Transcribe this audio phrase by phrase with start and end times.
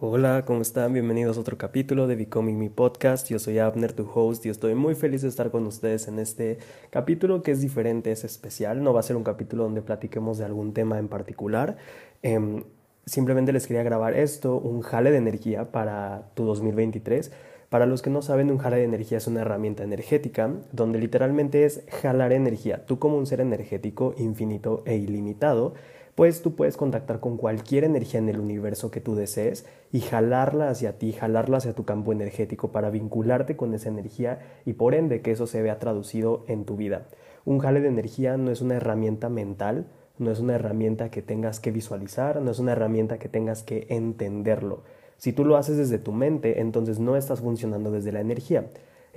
[0.00, 0.92] Hola, ¿cómo están?
[0.92, 3.28] Bienvenidos a otro capítulo de Becoming Me Podcast.
[3.30, 6.58] Yo soy Abner, tu host, y estoy muy feliz de estar con ustedes en este
[6.90, 8.84] capítulo que es diferente, es especial.
[8.84, 11.78] No va a ser un capítulo donde platiquemos de algún tema en particular.
[12.22, 12.62] Em,
[13.06, 17.32] simplemente les quería grabar esto, un jale de energía para tu 2023.
[17.68, 21.64] Para los que no saben, un jale de energía es una herramienta energética donde literalmente
[21.64, 22.86] es jalar energía.
[22.86, 25.74] Tú como un ser energético infinito e ilimitado
[26.18, 30.68] pues tú puedes contactar con cualquier energía en el universo que tú desees y jalarla
[30.68, 35.20] hacia ti, jalarla hacia tu campo energético para vincularte con esa energía y por ende
[35.20, 37.06] que eso se vea traducido en tu vida.
[37.44, 39.86] Un jale de energía no es una herramienta mental,
[40.18, 43.86] no es una herramienta que tengas que visualizar, no es una herramienta que tengas que
[43.88, 44.82] entenderlo.
[45.18, 48.66] Si tú lo haces desde tu mente, entonces no estás funcionando desde la energía.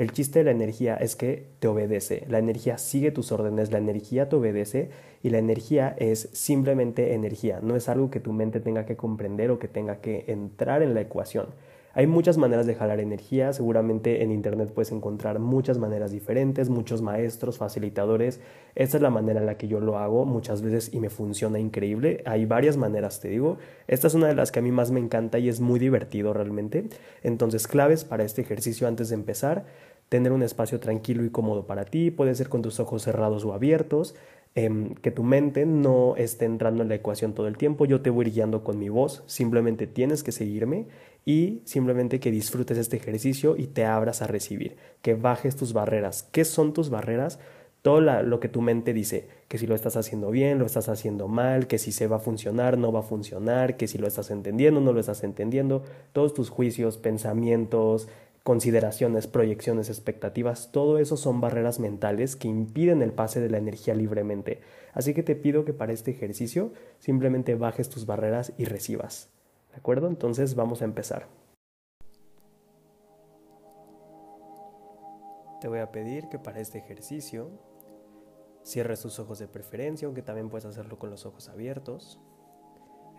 [0.02, 2.26] El chiste de la energía es que te obedece.
[2.28, 4.90] La energía sigue tus órdenes, la energía te obedece
[5.22, 7.60] y la energía es simplemente energía.
[7.62, 10.96] No es algo que tu mente tenga que comprender o que tenga que entrar en
[10.96, 11.50] la ecuación.
[11.94, 17.02] Hay muchas maneras de jalar energía, seguramente en internet puedes encontrar muchas maneras diferentes, muchos
[17.02, 18.40] maestros, facilitadores.
[18.76, 21.60] Esta es la manera en la que yo lo hago muchas veces y me funciona
[21.60, 22.24] increíble.
[22.26, 23.58] Hay varias maneras, te digo.
[23.90, 26.34] Esta es una de las que a mí más me encanta y es muy divertido
[26.34, 26.86] realmente.
[27.24, 29.66] Entonces, claves para este ejercicio antes de empezar,
[30.12, 33.54] tener un espacio tranquilo y cómodo para ti, puede ser con tus ojos cerrados o
[33.54, 34.14] abiertos.
[34.56, 38.10] Em, que tu mente no esté entrando en la ecuación todo el tiempo, yo te
[38.10, 40.88] voy guiando con mi voz, simplemente tienes que seguirme
[41.24, 46.28] y simplemente que disfrutes este ejercicio y te abras a recibir, que bajes tus barreras.
[46.34, 47.40] ¿Qué son tus barreras?
[47.82, 51.30] Todo lo que tu mente dice, que si lo estás haciendo bien, lo estás haciendo
[51.30, 54.30] mal, que si se va a funcionar, no va a funcionar, que si lo estás
[54.30, 58.10] entendiendo, no lo estás entendiendo, todos tus juicios, pensamientos,
[58.44, 63.94] consideraciones, proyecciones, expectativas, todo eso son barreras mentales que impiden el pase de la energía
[63.94, 64.62] libremente.
[64.94, 69.30] Así que te pido que para este ejercicio simplemente bajes tus barreras y recibas.
[69.72, 70.08] ¿De acuerdo?
[70.08, 71.28] Entonces vamos a empezar.
[75.62, 77.52] Te voy a pedir que para este ejercicio
[78.64, 82.20] cierres tus ojos de preferencia, aunque también puedes hacerlo con los ojos abiertos,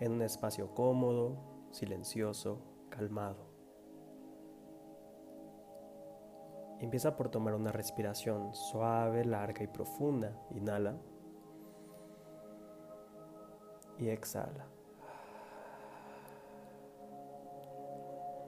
[0.00, 2.60] en un espacio cómodo, silencioso,
[2.91, 3.51] calmado.
[6.82, 10.37] Empieza por tomar una respiración suave, larga y profunda.
[10.50, 10.97] Inhala.
[13.98, 14.66] Y exhala.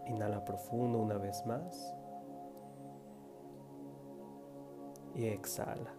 [0.06, 1.94] Inhala profundo una vez más.
[5.14, 5.94] Y exhala.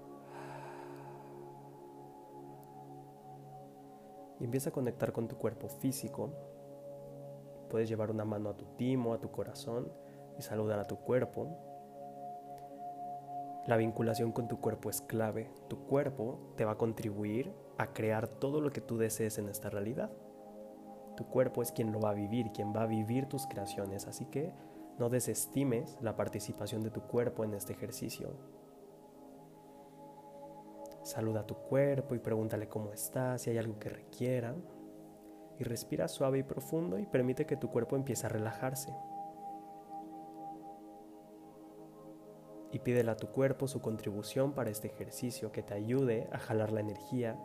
[4.41, 6.33] Y empieza a conectar con tu cuerpo físico.
[7.69, 9.89] Puedes llevar una mano a tu timo, a tu corazón
[10.37, 11.74] y saludar a tu cuerpo.
[13.67, 15.51] La vinculación con tu cuerpo es clave.
[15.69, 19.71] Tu cuerpo te va a contribuir a crear todo lo que tú desees en esta
[19.71, 20.11] realidad.
[21.17, 24.05] Tu cuerpo es quien lo va a vivir, quien va a vivir tus creaciones.
[24.05, 24.53] Así que
[24.99, 28.37] no desestimes la participación de tu cuerpo en este ejercicio.
[31.01, 34.55] Saluda a tu cuerpo y pregúntale cómo está, si hay algo que requiera.
[35.57, 38.93] Y respira suave y profundo y permite que tu cuerpo empiece a relajarse.
[42.75, 46.73] Y pídele a tu cuerpo su contribución para este ejercicio que te ayude a jalar
[46.73, 47.39] la energía,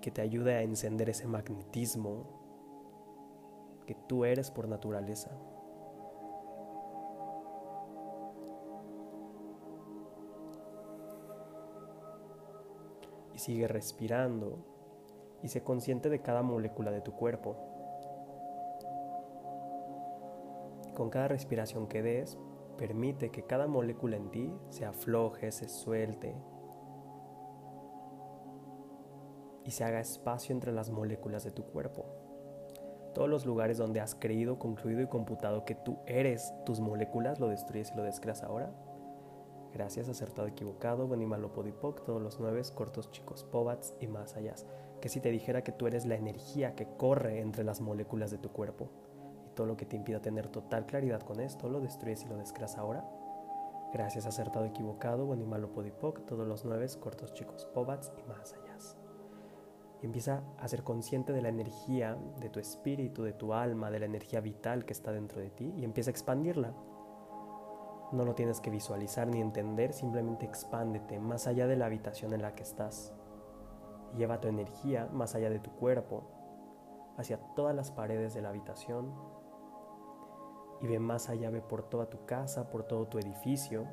[0.00, 2.24] que te ayude a encender ese magnetismo
[3.84, 5.32] que tú eres por naturaleza.
[13.34, 14.64] Y sigue respirando
[15.42, 17.56] y sé consciente de cada molécula de tu cuerpo.
[20.94, 22.38] Con cada respiración que des,
[22.78, 26.36] Permite que cada molécula en ti se afloje, se suelte
[29.64, 32.04] y se haga espacio entre las moléculas de tu cuerpo.
[33.14, 37.48] Todos los lugares donde has creído, concluido y computado que tú eres tus moléculas, lo
[37.48, 38.70] destruyes y lo descreas ahora.
[39.72, 44.54] Gracias, acertado, equivocado, malo, podipoc, todos los nueve, cortos, chicos, pobats y más allá.
[45.00, 48.38] Que si te dijera que tú eres la energía que corre entre las moléculas de
[48.38, 48.90] tu cuerpo,
[49.56, 52.78] todo lo que te impida tener total claridad con esto lo destruyes y lo descreas
[52.78, 53.04] ahora.
[53.92, 58.52] Gracias, acertado, equivocado, bueno y malo, podipoc, todos los nueve, cortos, chicos, pobats y más
[58.52, 58.66] allá.
[60.02, 64.00] Y empieza a ser consciente de la energía de tu espíritu, de tu alma, de
[64.00, 66.74] la energía vital que está dentro de ti y empieza a expandirla.
[68.12, 72.42] No lo tienes que visualizar ni entender, simplemente expándete más allá de la habitación en
[72.42, 73.14] la que estás.
[74.16, 76.24] Lleva tu energía más allá de tu cuerpo,
[77.16, 79.12] hacia todas las paredes de la habitación,
[80.80, 83.86] y ve más allá, ve por toda tu casa, por todo tu edificio.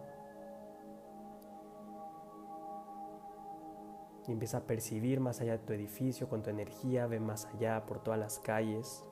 [4.27, 7.85] Y empieza a percibir más allá de tu edificio con tu energía, ve más allá
[7.85, 9.05] por todas las calles.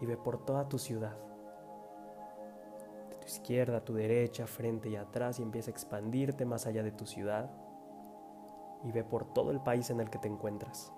[0.00, 1.16] y ve por toda tu ciudad.
[3.10, 6.92] De tu izquierda, tu derecha, frente y atrás y empieza a expandirte más allá de
[6.92, 7.50] tu ciudad
[8.84, 10.92] y ve por todo el país en el que te encuentras.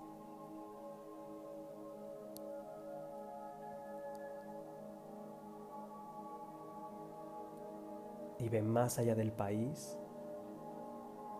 [8.41, 9.97] Y ve más allá del país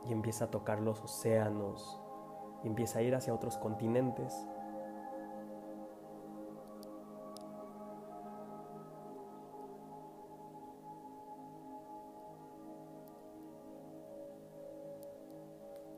[0.08, 2.00] y empieza a tocar los océanos
[2.64, 4.48] y empieza a ir hacia otros continentes.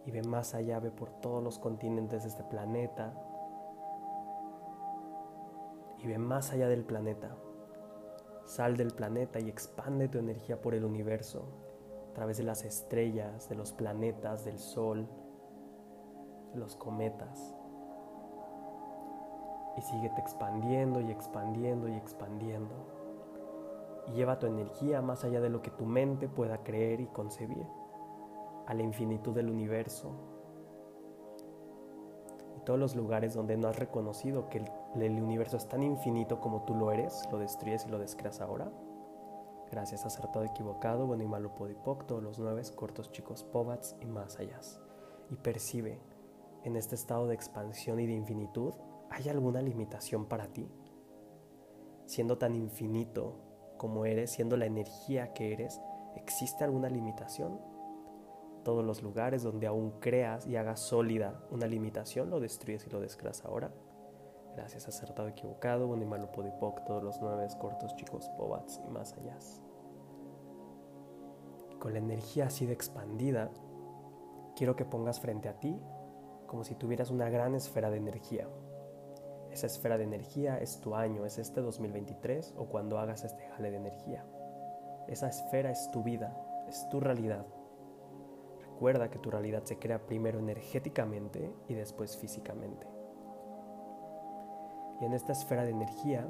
[0.05, 3.13] y ve más allá, ve por todos los continentes de este planeta
[5.97, 7.35] y ve más allá del planeta.
[8.53, 11.43] Sal del planeta y expande tu energía por el universo,
[12.11, 15.07] a través de las estrellas, de los planetas, del sol,
[16.53, 17.55] los cometas.
[19.75, 22.75] Y síguete expandiendo y expandiendo y expandiendo.
[24.09, 27.65] Y lleva tu energía más allá de lo que tu mente pueda creer y concebir
[28.67, 30.11] a la infinitud del universo
[32.55, 36.63] y todos los lugares donde no has reconocido que el, universo es tan infinito como
[36.63, 38.71] tú lo eres, lo destruyes y lo descreas ahora.
[39.71, 44.37] Gracias, acertado, equivocado, bueno y malo, podipoc, todos los nueve, cortos, chicos, pobats y más
[44.37, 44.59] allá.
[45.31, 45.99] Y percibe,
[46.63, 48.73] en este estado de expansión y de infinitud,
[49.09, 50.69] ¿hay alguna limitación para ti?
[52.05, 53.39] Siendo tan infinito
[53.77, 55.81] como eres, siendo la energía que eres,
[56.15, 57.59] ¿existe alguna limitación?
[58.63, 62.99] todos los lugares donde aún creas y hagas sólida una limitación, lo destruyes y lo
[62.99, 63.71] descreas ahora.
[64.55, 66.29] Gracias, acertado, equivocado, bueno y malo,
[66.85, 69.37] todos los nueve cortos, chicos, pobats y más allá.
[71.79, 73.51] con la energía así de expandida,
[74.55, 75.81] quiero que pongas frente a ti
[76.47, 78.47] como si tuvieras una gran esfera de energía.
[79.51, 83.71] Esa esfera de energía es tu año, es este 2023 o cuando hagas este jale
[83.71, 84.25] de energía.
[85.07, 87.45] Esa esfera es tu vida, es tu realidad,
[88.73, 92.92] Recuerda que tu realidad se crea primero energéticamente y después físicamente.
[95.01, 96.27] Y en esta esfera de energía,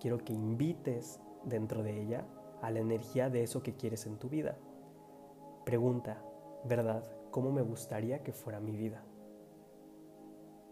[0.00, 2.24] quiero que invites dentro de ella
[2.62, 4.56] a la energía de eso que quieres en tu vida.
[5.64, 6.22] Pregunta,
[6.64, 7.04] ¿verdad?
[7.30, 9.02] ¿Cómo me gustaría que fuera mi vida?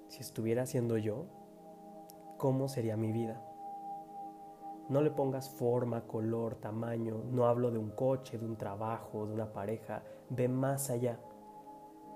[0.09, 1.27] Si estuviera siendo yo,
[2.39, 3.43] ¿cómo sería mi vida?
[4.89, 7.25] No le pongas forma, color, tamaño.
[7.33, 10.03] No hablo de un coche, de un trabajo, de una pareja.
[10.31, 11.19] Ve más allá.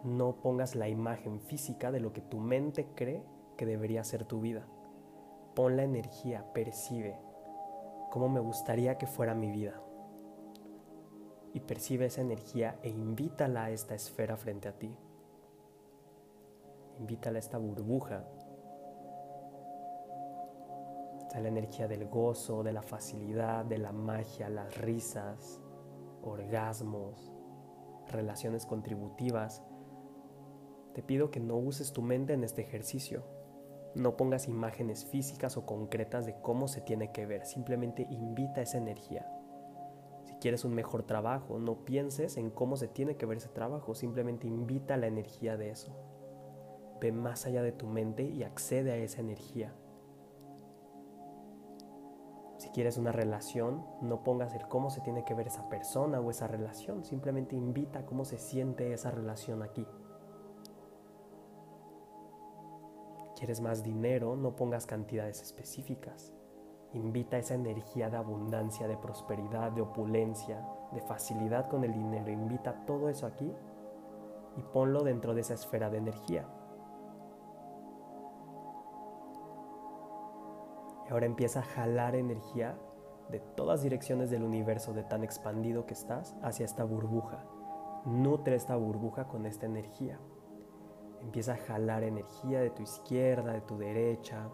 [0.04, 3.24] No pongas la imagen física de lo que tu mente cree
[3.56, 4.66] que debería ser tu vida.
[5.54, 7.18] Pon la energía, percibe
[8.10, 9.80] cómo me gustaría que fuera mi vida.
[11.52, 14.96] Y percibe esa energía e invítala a esta esfera frente a ti.
[16.98, 18.24] Invítala a esta burbuja
[21.30, 25.60] Está la energía del gozo, de la facilidad, de la magia, las risas,
[26.22, 27.30] orgasmos,
[28.08, 29.62] relaciones contributivas.
[30.92, 33.22] Te pido que no uses tu mente en este ejercicio.
[33.94, 37.44] No pongas imágenes físicas o concretas de cómo se tiene que ver.
[37.44, 39.26] Simplemente invita esa energía.
[40.24, 43.94] Si quieres un mejor trabajo, no pienses en cómo se tiene que ver ese trabajo.
[43.94, 45.92] Simplemente invita la energía de eso.
[47.00, 49.74] Ve más allá de tu mente y accede a esa energía.
[52.58, 56.30] Si quieres una relación, no pongas el cómo se tiene que ver esa persona o
[56.30, 59.86] esa relación, simplemente invita cómo se siente esa relación aquí.
[63.40, 64.36] ¿Quieres más dinero?
[64.36, 66.34] No pongas cantidades específicas.
[66.92, 72.30] Invita esa energía de abundancia, de prosperidad, de opulencia, de facilidad con el dinero.
[72.30, 73.50] Invita todo eso aquí
[74.58, 76.46] y ponlo dentro de esa esfera de energía.
[81.08, 82.78] ahora empieza a jalar energía
[83.30, 87.44] de todas direcciones del universo, de tan expandido que estás, hacia esta burbuja.
[88.04, 90.20] Nutre esta burbuja con esta energía.
[91.20, 94.48] Empieza a jalar energía de tu izquierda, de tu derecha,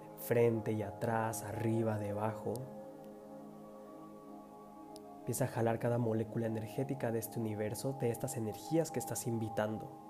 [0.00, 2.54] de enfrente y atrás, arriba, debajo.
[5.18, 10.02] Empieza a jalar cada molécula energética de este universo, de estas energías que estás invitando.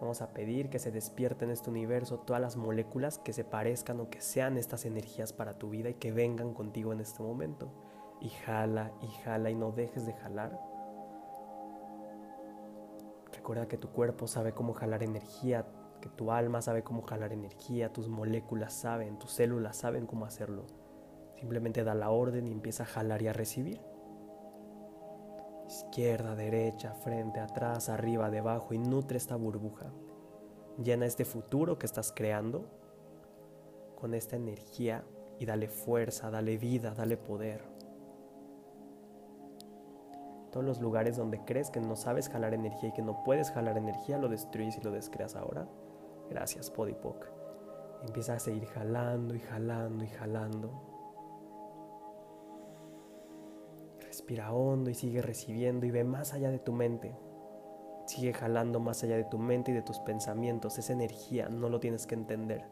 [0.00, 3.98] Vamos a pedir que se despierten en este universo todas las moléculas que se parezcan
[4.00, 7.72] o que sean estas energías para tu vida y que vengan contigo en este momento.
[8.20, 10.60] Y jala y jala y no dejes de jalar.
[13.46, 15.68] Recuerda que tu cuerpo sabe cómo jalar energía,
[16.00, 20.64] que tu alma sabe cómo jalar energía, tus moléculas saben, tus células saben cómo hacerlo.
[21.38, 23.80] Simplemente da la orden y empieza a jalar y a recibir
[25.68, 29.92] izquierda, derecha, frente, atrás, arriba, debajo y nutre esta burbuja.
[30.82, 32.64] Llena este futuro que estás creando
[33.94, 35.04] con esta energía
[35.38, 37.75] y dale fuerza, dale vida, dale poder.
[40.56, 43.76] Todos los lugares donde crees que no sabes jalar energía y que no puedes jalar
[43.76, 45.68] energía, lo destruyes y lo descreas ahora.
[46.30, 47.26] Gracias, Podipoc.
[48.06, 50.70] Empieza a seguir jalando y jalando y jalando.
[54.00, 57.14] Respira hondo y sigue recibiendo y ve más allá de tu mente.
[58.06, 60.78] Sigue jalando más allá de tu mente y de tus pensamientos.
[60.78, 62.64] Esa energía no lo tienes que entender.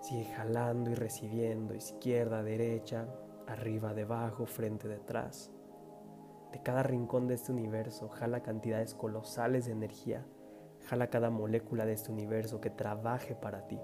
[0.00, 3.08] Sigue jalando y recibiendo, izquierda, derecha,
[3.48, 5.50] arriba, debajo, frente, detrás.
[6.52, 10.26] De cada rincón de este universo, jala cantidades colosales de energía.
[10.86, 13.80] Jala cada molécula de este universo que trabaje para ti.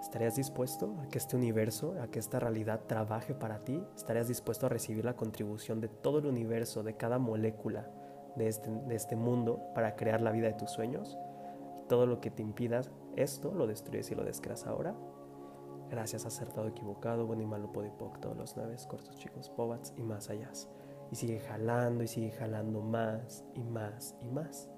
[0.00, 3.82] ¿Estarías dispuesto a que este universo, a que esta realidad trabaje para ti?
[3.96, 7.90] ¿Estarías dispuesto a recibir la contribución de todo el universo, de cada molécula
[8.36, 11.18] de este, de este mundo para crear la vida de tus sueños?
[11.88, 14.94] Todo lo que te impidas esto lo destruyes y lo descreas ahora.
[15.90, 20.30] Gracias, acertado, equivocado, bueno y malo, podipoc, todos los naves, cortos, chicos, pobats y más
[20.30, 20.50] allá.
[21.10, 24.70] Y sigue jalando y sigue jalando más y más y más.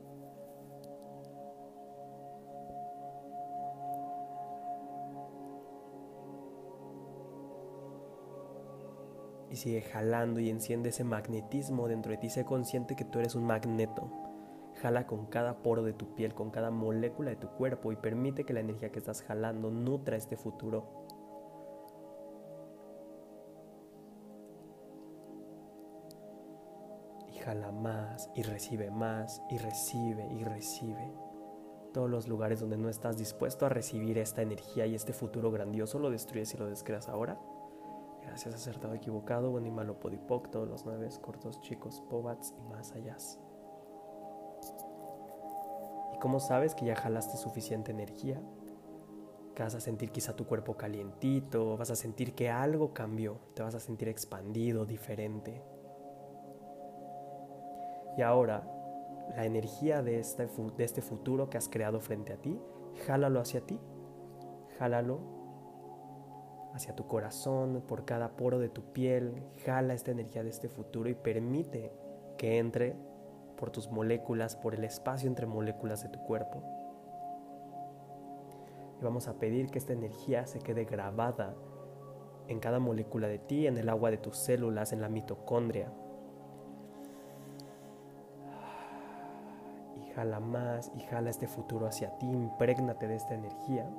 [9.48, 12.28] y sigue jalando y enciende ese magnetismo dentro de ti.
[12.28, 14.10] Sé consciente que tú eres un magneto.
[14.82, 18.44] Jala con cada poro de tu piel, con cada molécula de tu cuerpo y permite
[18.44, 21.06] que la energía que estás jalando nutra este futuro.
[27.28, 31.10] Y jala más y recibe más y recibe y recibe.
[31.94, 35.98] Todos los lugares donde no estás dispuesto a recibir esta energía y este futuro grandioso
[35.98, 37.40] lo destruyes y lo descreas ahora.
[38.20, 42.92] Gracias, acertado, equivocado, bueno y malo, podipoc, todos los nueve, cortos, chicos, pobats y más
[42.92, 43.16] allá.
[46.16, 48.40] ¿Y cómo sabes que ya jalaste suficiente energía?
[49.54, 53.62] Que vas a sentir quizá tu cuerpo calientito, vas a sentir que algo cambió, te
[53.62, 55.62] vas a sentir expandido, diferente.
[58.16, 58.66] Y ahora,
[59.36, 62.58] la energía de este, de este futuro que has creado frente a ti,
[63.06, 63.78] jálalo hacia ti,
[64.78, 65.20] jálalo
[66.72, 71.10] hacia tu corazón, por cada poro de tu piel, jala esta energía de este futuro
[71.10, 71.92] y permite
[72.38, 72.96] que entre
[73.56, 76.62] por tus moléculas, por el espacio entre moléculas de tu cuerpo.
[79.00, 81.54] Y vamos a pedir que esta energía se quede grabada
[82.48, 85.92] en cada molécula de ti, en el agua de tus células, en la mitocondria.
[89.96, 93.90] Y jala más y jala este futuro hacia ti, imprégnate de esta energía.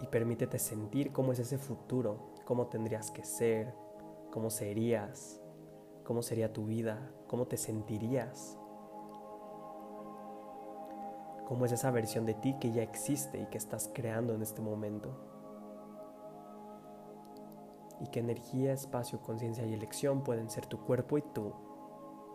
[0.00, 3.74] y permítete sentir cómo es ese futuro, cómo tendrías que ser,
[4.30, 5.40] cómo serías,
[6.06, 8.56] cómo sería tu vida, cómo te sentirías,
[11.48, 14.62] cómo es esa versión de ti que ya existe y que estás creando en este
[14.62, 15.10] momento.
[18.00, 21.52] Y qué energía, espacio, conciencia y elección pueden ser tu cuerpo y tú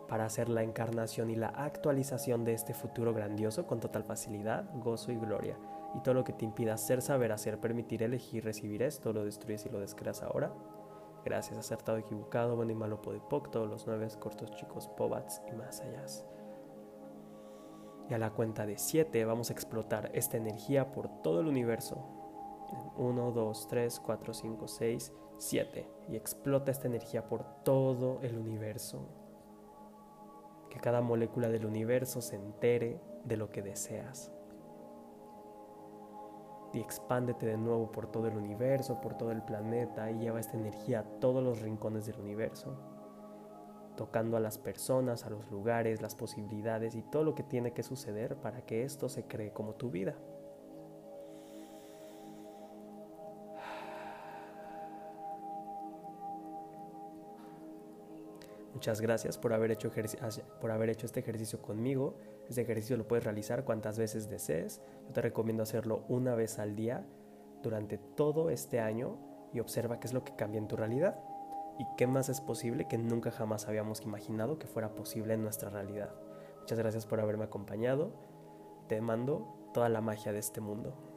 [0.06, 5.12] para hacer la encarnación y la actualización de este futuro grandioso con total facilidad, gozo
[5.12, 5.56] y gloria
[5.94, 9.64] y todo lo que te impida hacer, saber, hacer, permitir, elegir, recibir esto, lo destruyes
[9.64, 10.52] y lo descreas ahora.
[11.24, 15.80] Gracias, acertado, equivocado, bueno y malo, podipoc, todos los nueve cortos, chicos, pobats y más
[15.80, 16.04] allá.
[18.10, 22.04] Y a la cuenta de siete vamos a explotar esta energía por todo el universo.
[22.96, 25.88] 1, 2, 3, 4, 5, 6, 7.
[26.08, 29.08] Y explota esta energía por todo el universo.
[30.70, 34.32] Que cada molécula del universo se entere de lo que deseas
[36.74, 40.56] y expándete de nuevo por todo el universo, por todo el planeta y lleva esta
[40.56, 42.76] energía a todos los rincones del universo,
[43.96, 47.82] tocando a las personas, a los lugares, las posibilidades y todo lo que tiene que
[47.82, 50.14] suceder para que esto se cree como tu vida.
[58.74, 59.90] Muchas gracias por haber, hecho
[60.60, 62.16] por haber hecho este ejercicio conmigo.
[62.48, 64.80] Este ejercicio lo puedes realizar cuantas veces desees.
[65.06, 67.04] Yo te recomiendo hacerlo una vez al día
[67.62, 69.18] durante todo este año
[69.52, 71.18] y observa qué es lo que cambia en tu realidad
[71.78, 75.70] y qué más es posible que nunca jamás habíamos imaginado que fuera posible en nuestra
[75.70, 76.14] realidad.
[76.60, 78.12] Muchas gracias por haberme acompañado.
[78.88, 81.11] Te mando toda la magia de este mundo.